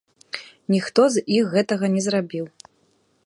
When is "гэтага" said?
1.55-1.85